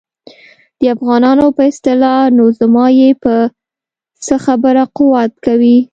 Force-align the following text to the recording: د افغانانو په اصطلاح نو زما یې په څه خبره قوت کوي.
د 0.79 0.81
افغانانو 0.95 1.45
په 1.57 1.61
اصطلاح 1.71 2.21
نو 2.37 2.43
زما 2.59 2.85
یې 2.99 3.09
په 3.23 3.33
څه 4.25 4.35
خبره 4.45 4.83
قوت 4.97 5.31
کوي. 5.45 5.77